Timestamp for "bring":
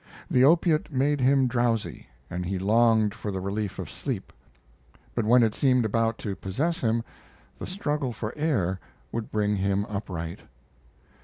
9.31-9.57